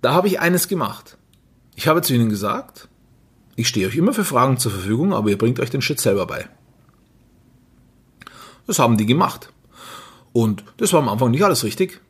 da 0.02 0.14
habe 0.14 0.28
ich 0.28 0.40
eines 0.40 0.68
gemacht. 0.68 1.18
Ich 1.76 1.88
habe 1.88 2.02
zu 2.02 2.14
ihnen 2.14 2.30
gesagt, 2.30 2.88
ich 3.56 3.68
stehe 3.68 3.88
euch 3.88 3.96
immer 3.96 4.14
für 4.14 4.26
Fragen 4.26 4.58
zur 4.58 4.72
Verfügung, 4.72 5.14
aber 5.14 5.30
ihr 5.30 5.38
bringt 5.38 5.60
euch 5.60 5.72
den 5.72 5.82
Shit 5.82 6.00
selber 6.00 6.28
bei. 6.28 6.48
Das 8.68 8.80
haben 8.80 8.98
die 8.98 9.06
gemacht. 9.06 9.52
Und 10.34 10.64
das 10.78 10.94
war 10.94 11.02
am 11.02 11.10
Anfang 11.10 11.32
nicht 11.32 11.44
alles 11.44 11.64
richtig. 11.64 12.02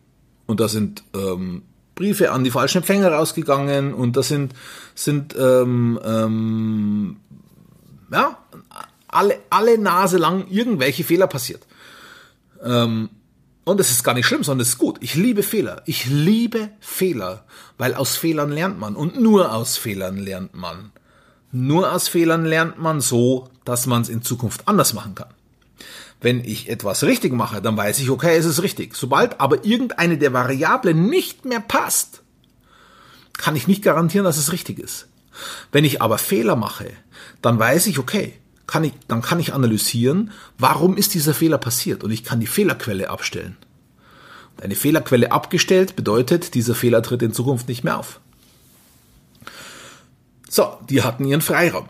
Und 0.48 0.60
da 0.60 0.68
sind 0.68 1.04
ähm, 1.14 1.62
Briefe 1.94 2.32
an 2.32 2.44
die 2.44 2.52
falschen 2.52 2.80
Empfänger 2.80 3.12
rausgegangen 3.12 3.94
und 3.94 4.18
da 4.18 4.24
sind, 4.24 4.54
sind 4.96 5.36
ähm, 5.38 6.00
ähm, 6.04 7.18
ja, 8.12 8.38
alle, 9.08 9.40
alle 9.50 9.78
Nase 9.78 10.18
lang 10.18 10.48
irgendwelche 10.50 11.04
Fehler 11.04 11.28
passiert. 11.28 11.66
Ähm, 12.64 13.10
und 13.66 13.82
es 13.82 13.92
ist 13.92 14.04
gar 14.04 14.14
nicht 14.14 14.26
schlimm, 14.26 14.44
sondern 14.44 14.62
es 14.62 14.70
ist 14.70 14.78
gut. 14.78 14.98
Ich 15.02 15.16
liebe 15.16 15.44
Fehler. 15.44 15.82
Ich 15.86 16.06
liebe 16.06 16.70
Fehler, 16.80 17.44
weil 17.78 17.96
aus 17.96 18.16
Fehlern 18.16 18.50
lernt 18.50 18.80
man 18.80 18.96
und 18.96 19.20
nur 19.20 19.54
aus 19.54 19.76
Fehlern 19.76 20.18
lernt 20.18 20.54
man. 20.56 20.92
Nur 21.52 21.92
aus 21.92 22.08
Fehlern 22.08 22.46
lernt 22.46 22.80
man 22.80 23.02
so, 23.02 23.50
dass 23.66 23.86
man 23.86 24.04
es 24.04 24.10
in 24.10 24.22
Zukunft 24.22 24.68
anders 24.68 24.94
machen 24.94 25.16
kann. 25.16 25.30
Wenn 26.20 26.44
ich 26.44 26.70
etwas 26.70 27.04
richtig 27.04 27.34
mache, 27.34 27.62
dann 27.62 27.78
weiß 27.78 28.00
ich, 28.00 28.10
okay, 28.10 28.38
es 28.38 28.46
ist 28.46 28.64
richtig. 28.64 28.96
Sobald 28.96 29.40
aber 29.40 29.66
irgendeine 29.66 30.18
der 30.18 30.34
Variablen 30.34 31.10
nicht 31.10 31.46
mehr 31.46 31.60
passt, 31.60 32.24
kann 33.38 33.56
ich 33.56 33.68
nicht 33.68 33.84
garantieren, 33.84 34.26
dass 34.26 34.38
es 34.38 34.52
richtig 34.52 34.80
ist. 34.80 35.08
Wenn 35.72 35.86
ich 35.86 36.02
aber 36.02 36.18
Fehler 36.18 36.56
mache, 36.56 36.90
dann 37.42 37.60
weiß 37.60 37.86
ich, 37.88 38.00
okay, 38.00 38.34
kann 38.66 38.84
ich, 38.84 38.94
dann 39.08 39.22
kann 39.22 39.40
ich 39.40 39.54
analysieren, 39.54 40.32
warum 40.58 40.98
ist 40.98 41.14
dieser 41.14 41.34
Fehler 41.34 41.58
passiert 41.58 42.04
und 42.04 42.12
ich 42.12 42.24
kann 42.24 42.40
die 42.40 42.48
Fehlerquelle 42.48 43.10
abstellen. 43.10 43.56
Eine 44.60 44.76
Fehlerquelle 44.76 45.32
abgestellt 45.32 45.96
bedeutet, 45.96 46.56
dieser 46.56 46.74
Fehler 46.74 47.04
tritt 47.04 47.22
in 47.22 47.32
Zukunft 47.32 47.68
nicht 47.68 47.84
mehr 47.84 47.98
auf. 47.98 48.20
So, 50.50 50.78
die 50.90 51.04
hatten 51.04 51.26
ihren 51.26 51.42
Freiraum, 51.42 51.88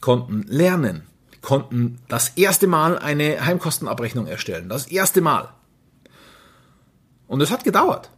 konnten 0.00 0.42
lernen, 0.42 1.02
konnten 1.42 2.00
das 2.08 2.30
erste 2.36 2.66
Mal 2.66 2.98
eine 2.98 3.44
Heimkostenabrechnung 3.44 4.26
erstellen. 4.26 4.68
Das 4.68 4.86
erste 4.88 5.20
Mal. 5.20 5.48
Und 7.26 7.40
es 7.40 7.50
hat 7.50 7.64
gedauert. 7.64 8.10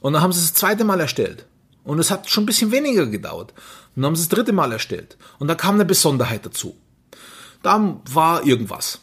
Und 0.00 0.12
dann 0.12 0.22
haben 0.22 0.32
sie 0.32 0.40
es 0.40 0.52
das 0.52 0.60
zweite 0.60 0.84
Mal 0.84 1.00
erstellt. 1.00 1.46
Und 1.84 1.98
es 1.98 2.10
hat 2.10 2.28
schon 2.28 2.44
ein 2.44 2.46
bisschen 2.46 2.72
weniger 2.72 3.06
gedauert. 3.06 3.52
Und 3.94 4.02
dann 4.02 4.06
haben 4.06 4.16
sie 4.16 4.22
es 4.22 4.28
das 4.28 4.36
dritte 4.36 4.52
Mal 4.52 4.72
erstellt. 4.72 5.16
Und 5.38 5.48
da 5.48 5.54
kam 5.54 5.76
eine 5.76 5.84
Besonderheit 5.84 6.44
dazu. 6.44 6.76
Da 7.62 8.00
war 8.10 8.44
irgendwas. 8.44 9.00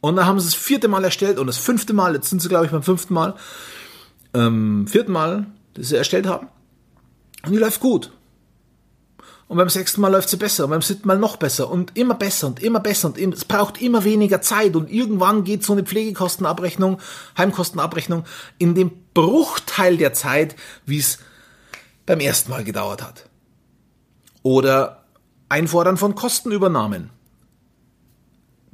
Und 0.00 0.16
dann 0.16 0.26
haben 0.26 0.40
sie 0.40 0.48
es 0.48 0.54
das 0.54 0.62
vierte 0.62 0.88
Mal 0.88 1.04
erstellt 1.04 1.38
und 1.38 1.46
das 1.46 1.58
fünfte 1.58 1.92
Mal, 1.92 2.14
jetzt 2.14 2.30
sind 2.30 2.40
sie 2.40 2.48
glaube 2.48 2.66
ich 2.66 2.70
beim 2.70 2.82
fünften 2.82 3.14
Mal, 3.14 3.34
ähm, 4.34 4.86
vierten 4.86 5.12
Mal, 5.12 5.46
das 5.74 5.88
sie 5.88 5.96
erstellt 5.96 6.26
haben. 6.26 6.48
Und 7.44 7.52
die 7.52 7.58
läuft 7.58 7.80
gut. 7.80 8.12
Und 9.48 9.58
beim 9.58 9.68
sechsten 9.68 10.00
Mal 10.00 10.10
läuft 10.10 10.28
sie 10.28 10.36
besser 10.36 10.64
und 10.64 10.70
beim 10.70 10.82
siebten 10.82 11.06
Mal 11.06 11.18
noch 11.18 11.36
besser 11.36 11.70
und 11.70 11.96
immer 11.96 12.14
besser 12.14 12.48
und 12.48 12.60
immer 12.60 12.80
besser 12.80 13.08
und 13.08 13.18
es 13.18 13.44
braucht 13.44 13.80
immer 13.80 14.02
weniger 14.02 14.40
Zeit 14.42 14.74
und 14.74 14.90
irgendwann 14.90 15.44
geht 15.44 15.62
so 15.62 15.72
eine 15.72 15.84
Pflegekostenabrechnung, 15.84 16.98
Heimkostenabrechnung 17.38 18.24
in 18.58 18.74
dem 18.74 18.90
Bruchteil 19.14 19.98
der 19.98 20.12
Zeit, 20.12 20.56
wie 20.84 20.98
es 20.98 21.18
beim 22.06 22.18
ersten 22.18 22.50
Mal 22.50 22.64
gedauert 22.64 23.02
hat. 23.04 23.28
Oder 24.42 25.04
Einfordern 25.48 25.96
von 25.96 26.16
Kostenübernahmen. 26.16 27.10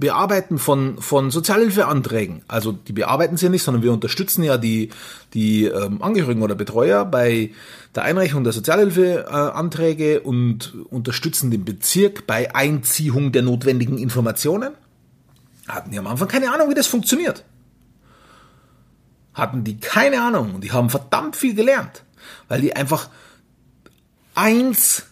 Bearbeiten 0.03 0.59
von, 0.59 1.01
von 1.01 1.31
Sozialhilfeanträgen. 1.31 2.43
Also 2.49 2.73
die 2.73 2.93
bearbeiten 2.93 3.37
sie 3.37 3.49
nicht, 3.49 3.63
sondern 3.63 3.85
wir 3.85 3.93
unterstützen 3.93 4.43
ja 4.43 4.59
die, 4.59 4.89
die 5.33 5.67
ähm, 5.67 6.03
Angehörigen 6.03 6.43
oder 6.43 6.57
Betreuer 6.57 7.05
bei 7.05 7.53
der 7.95 8.03
Einreichung 8.03 8.43
der 8.43 8.53
Sozialhilfeanträge 8.53 10.21
und 10.23 10.75
unterstützen 10.91 11.53
den 11.53 11.65
Bezirk 11.65 12.27
bei 12.27 12.53
Einziehung 12.53 13.31
der 13.31 13.43
notwendigen 13.43 13.97
Informationen. 13.97 14.73
Hatten 15.69 15.93
die 15.93 16.01
am 16.01 16.09
Anfang 16.09 16.27
keine 16.27 16.53
Ahnung, 16.53 16.69
wie 16.69 16.75
das 16.75 16.89
funktioniert. 16.89 17.45
Hatten 19.35 19.63
die 19.63 19.79
keine 19.79 20.21
Ahnung 20.21 20.57
und 20.57 20.65
die 20.65 20.73
haben 20.73 20.91
verdammt 20.91 21.37
viel 21.37 21.55
gelernt, 21.55 22.03
weil 22.49 22.61
die 22.61 22.75
einfach 22.75 23.09
eins 24.35 25.05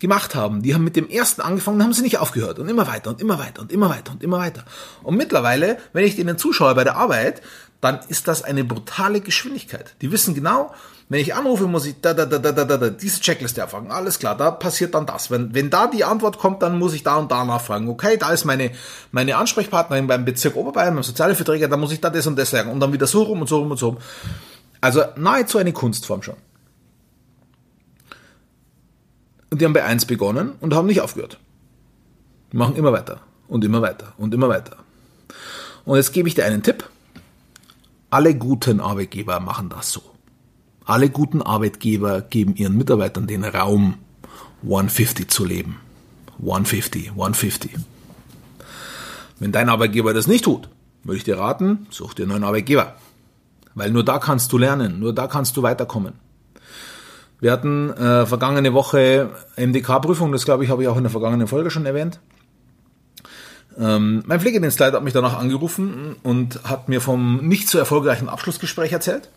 gemacht 0.00 0.34
haben. 0.34 0.62
Die 0.62 0.74
haben 0.74 0.82
mit 0.82 0.96
dem 0.96 1.08
ersten 1.08 1.42
angefangen, 1.42 1.82
haben 1.82 1.92
sie 1.92 2.02
nicht 2.02 2.18
aufgehört 2.18 2.58
und 2.58 2.68
immer 2.68 2.88
weiter 2.88 3.10
und 3.10 3.20
immer 3.20 3.38
weiter 3.38 3.62
und 3.62 3.72
immer 3.72 3.90
weiter 3.90 4.12
und 4.12 4.24
immer 4.24 4.38
weiter. 4.38 4.64
Und 5.02 5.16
mittlerweile, 5.16 5.78
wenn 5.92 6.04
ich 6.04 6.16
denen 6.16 6.38
zuschaue 6.38 6.74
bei 6.74 6.84
der 6.84 6.96
Arbeit, 6.96 7.42
dann 7.80 8.00
ist 8.08 8.28
das 8.28 8.42
eine 8.42 8.64
brutale 8.64 9.20
Geschwindigkeit. 9.20 9.94
Die 10.02 10.10
wissen 10.10 10.34
genau, 10.34 10.74
wenn 11.08 11.20
ich 11.20 11.34
anrufe, 11.34 11.66
muss 11.66 11.86
ich 11.86 12.00
da, 12.00 12.14
da, 12.14 12.24
da, 12.24 12.38
da, 12.38 12.52
da, 12.52 12.64
da, 12.64 12.90
diese 12.90 13.20
Checkliste 13.20 13.60
erfragen. 13.60 13.90
Alles 13.90 14.18
klar, 14.18 14.36
da 14.36 14.50
passiert 14.50 14.94
dann 14.94 15.06
das. 15.06 15.30
Wenn, 15.30 15.54
wenn 15.54 15.68
da 15.68 15.86
die 15.86 16.04
Antwort 16.04 16.38
kommt, 16.38 16.62
dann 16.62 16.78
muss 16.78 16.94
ich 16.94 17.02
da 17.02 17.16
und 17.16 17.32
da 17.32 17.44
nachfragen. 17.44 17.88
Okay, 17.88 18.16
da 18.16 18.30
ist 18.30 18.44
meine, 18.44 18.70
meine 19.10 19.36
Ansprechpartnerin 19.36 20.06
beim 20.06 20.24
Bezirk 20.24 20.56
Oberbayern, 20.56 20.94
beim 20.94 21.02
Sozialhilfeträger, 21.02 21.68
da 21.68 21.76
muss 21.76 21.92
ich 21.92 22.00
da 22.00 22.10
das 22.10 22.26
und 22.26 22.38
das 22.38 22.50
sagen. 22.50 22.70
Und 22.70 22.80
dann 22.80 22.92
wieder 22.92 23.06
so 23.06 23.22
rum 23.22 23.40
und 23.40 23.48
so 23.48 23.58
rum 23.58 23.70
und 23.70 23.78
so 23.78 23.88
rum. 23.88 23.98
Also 24.80 25.02
nahezu 25.16 25.58
eine 25.58 25.72
Kunstform 25.72 26.22
schon. 26.22 26.36
Und 29.50 29.60
die 29.60 29.64
haben 29.64 29.72
bei 29.72 29.84
eins 29.84 30.06
begonnen 30.06 30.52
und 30.60 30.74
haben 30.74 30.86
nicht 30.86 31.00
aufgehört. 31.00 31.38
Die 32.52 32.56
machen 32.56 32.76
immer 32.76 32.92
weiter 32.92 33.20
und 33.48 33.64
immer 33.64 33.82
weiter 33.82 34.12
und 34.16 34.32
immer 34.32 34.48
weiter. 34.48 34.76
Und 35.84 35.96
jetzt 35.96 36.12
gebe 36.12 36.28
ich 36.28 36.34
dir 36.34 36.44
einen 36.44 36.62
Tipp. 36.62 36.88
Alle 38.10 38.34
guten 38.34 38.80
Arbeitgeber 38.80 39.40
machen 39.40 39.68
das 39.68 39.92
so. 39.92 40.02
Alle 40.84 41.10
guten 41.10 41.42
Arbeitgeber 41.42 42.22
geben 42.22 42.56
ihren 42.56 42.76
Mitarbeitern 42.76 43.26
den 43.26 43.44
Raum, 43.44 43.94
150 44.62 45.30
zu 45.30 45.44
leben. 45.44 45.76
150, 46.40 47.10
150. 47.10 47.72
Wenn 49.38 49.52
dein 49.52 49.68
Arbeitgeber 49.68 50.12
das 50.14 50.26
nicht 50.26 50.44
tut, 50.44 50.68
würde 51.04 51.16
ich 51.16 51.24
dir 51.24 51.38
raten, 51.38 51.86
such 51.90 52.14
dir 52.14 52.22
einen 52.22 52.32
neuen 52.32 52.44
Arbeitgeber. 52.44 52.96
Weil 53.74 53.90
nur 53.90 54.04
da 54.04 54.18
kannst 54.18 54.52
du 54.52 54.58
lernen, 54.58 54.98
nur 55.00 55.14
da 55.14 55.26
kannst 55.26 55.56
du 55.56 55.62
weiterkommen. 55.62 56.14
Wir 57.40 57.52
hatten 57.52 57.90
äh, 57.90 58.26
vergangene 58.26 58.74
Woche 58.74 59.30
MDK-Prüfung, 59.56 60.32
das 60.32 60.44
glaube 60.44 60.64
ich, 60.64 60.70
habe 60.70 60.82
ich 60.82 60.88
auch 60.88 60.96
in 60.96 61.04
der 61.04 61.10
vergangenen 61.10 61.46
Folge 61.46 61.70
schon 61.70 61.86
erwähnt. 61.86 62.20
Ähm, 63.78 64.22
mein 64.26 64.40
Pflegedienstleiter 64.40 64.98
hat 64.98 65.04
mich 65.04 65.14
danach 65.14 65.38
angerufen 65.38 66.16
und 66.22 66.64
hat 66.64 66.88
mir 66.88 67.00
vom 67.00 67.46
nicht 67.48 67.68
so 67.68 67.78
erfolgreichen 67.78 68.28
Abschlussgespräch 68.28 68.92
erzählt. 68.92 69.30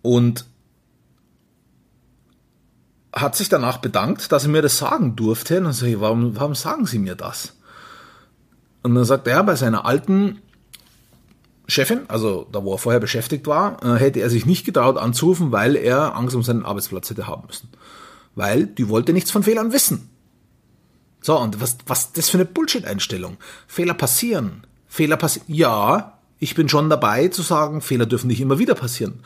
Und 0.00 0.46
hat 3.12 3.36
sich 3.36 3.48
danach 3.50 3.76
bedankt, 3.76 4.32
dass 4.32 4.44
er 4.44 4.50
mir 4.50 4.62
das 4.62 4.78
sagen 4.78 5.16
durfte. 5.16 5.58
Und 5.58 5.64
dann 5.64 5.72
sage 5.74 5.92
ich, 5.92 6.00
warum, 6.00 6.34
warum 6.34 6.54
sagen 6.54 6.86
Sie 6.86 6.98
mir 6.98 7.14
das? 7.14 7.54
Und 8.82 8.94
dann 8.94 9.04
sagt 9.04 9.28
er, 9.28 9.44
bei 9.44 9.54
seiner 9.54 9.84
alten 9.84 10.40
Chefin, 11.72 12.02
also 12.08 12.46
da 12.52 12.64
wo 12.64 12.72
er 12.74 12.78
vorher 12.78 13.00
beschäftigt 13.00 13.46
war, 13.46 13.82
äh, 13.84 13.98
hätte 13.98 14.20
er 14.20 14.30
sich 14.30 14.46
nicht 14.46 14.64
getraut 14.64 14.96
anzurufen, 14.96 15.52
weil 15.52 15.76
er 15.76 16.16
Angst 16.16 16.36
um 16.36 16.42
seinen 16.42 16.64
Arbeitsplatz 16.64 17.10
hätte 17.10 17.26
haben 17.26 17.46
müssen. 17.46 17.68
Weil 18.34 18.66
die 18.66 18.88
wollte 18.88 19.12
nichts 19.12 19.30
von 19.30 19.42
Fehlern 19.42 19.72
wissen. 19.72 20.10
So, 21.20 21.38
und 21.38 21.60
was, 21.60 21.78
was 21.86 22.12
das 22.12 22.28
für 22.28 22.38
eine 22.38 22.44
Bullshit-Einstellung? 22.44 23.36
Fehler 23.66 23.94
passieren. 23.94 24.66
Fehler 24.88 25.16
passieren. 25.16 25.46
Ja, 25.48 26.18
ich 26.38 26.56
bin 26.56 26.68
schon 26.68 26.90
dabei 26.90 27.28
zu 27.28 27.42
sagen, 27.42 27.80
Fehler 27.80 28.06
dürfen 28.06 28.26
nicht 28.26 28.40
immer 28.40 28.58
wieder 28.58 28.74
passieren. 28.74 29.20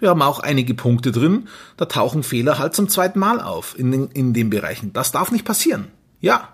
Wir 0.00 0.08
haben 0.08 0.22
auch 0.22 0.40
einige 0.40 0.72
Punkte 0.72 1.12
drin, 1.12 1.48
da 1.76 1.84
tauchen 1.84 2.22
Fehler 2.22 2.58
halt 2.58 2.74
zum 2.74 2.88
zweiten 2.88 3.18
Mal 3.18 3.42
auf 3.42 3.78
in 3.78 3.92
den, 3.92 4.08
in 4.08 4.32
den 4.32 4.48
Bereichen. 4.48 4.94
Das 4.94 5.12
darf 5.12 5.30
nicht 5.30 5.44
passieren. 5.44 5.88
Ja. 6.20 6.48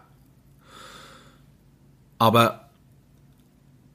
Aber 2.18 2.70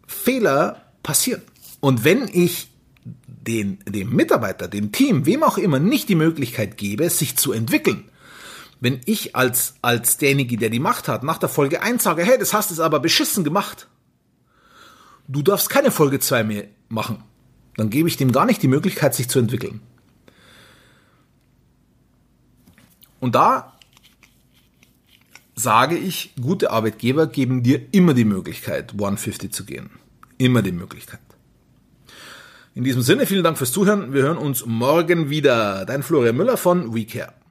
Fehler 0.07 0.82
passieren. 1.03 1.41
Und 1.81 2.05
wenn 2.05 2.29
ich 2.29 2.69
den, 3.27 3.79
dem 3.85 4.15
Mitarbeiter, 4.15 4.67
dem 4.67 4.91
Team, 4.91 5.25
wem 5.25 5.43
auch 5.43 5.57
immer, 5.57 5.79
nicht 5.79 6.07
die 6.09 6.15
Möglichkeit 6.15 6.77
gebe, 6.77 7.09
sich 7.09 7.35
zu 7.35 7.51
entwickeln, 7.51 8.05
wenn 8.79 9.01
ich 9.05 9.35
als, 9.35 9.75
als 9.81 10.17
derjenige, 10.17 10.57
der 10.57 10.69
die 10.69 10.79
Macht 10.79 11.07
hat, 11.07 11.23
nach 11.23 11.37
der 11.37 11.49
Folge 11.49 11.81
1 11.81 12.03
sage, 12.03 12.23
hey, 12.23 12.37
das 12.37 12.53
hast 12.53 12.77
du 12.77 12.81
aber 12.81 12.99
beschissen 12.99 13.43
gemacht, 13.43 13.87
du 15.27 15.41
darfst 15.41 15.69
keine 15.69 15.91
Folge 15.91 16.19
2 16.19 16.43
mehr 16.43 16.67
machen, 16.87 17.23
dann 17.75 17.89
gebe 17.89 18.07
ich 18.07 18.17
dem 18.17 18.31
gar 18.31 18.45
nicht 18.45 18.63
die 18.63 18.67
Möglichkeit, 18.67 19.13
sich 19.13 19.29
zu 19.29 19.39
entwickeln. 19.39 19.81
Und 23.19 23.35
da 23.35 23.77
sage 25.55 25.97
ich, 25.97 26.33
gute 26.41 26.71
Arbeitgeber 26.71 27.27
geben 27.27 27.63
dir 27.63 27.81
immer 27.91 28.13
die 28.13 28.25
Möglichkeit, 28.25 28.93
150 28.93 29.53
zu 29.53 29.65
gehen 29.65 29.91
immer 30.37 30.61
die 30.61 30.71
Möglichkeit. 30.71 31.19
In 32.75 32.83
diesem 32.83 33.03
Sinne, 33.03 33.27
vielen 33.27 33.43
Dank 33.43 33.57
fürs 33.57 33.71
Zuhören. 33.71 34.13
Wir 34.13 34.23
hören 34.23 34.37
uns 34.37 34.65
morgen 34.65 35.29
wieder. 35.29 35.85
Dein 35.85 36.01
Florian 36.01 36.35
Müller 36.35 36.57
von 36.57 36.95
WeCare. 36.95 37.33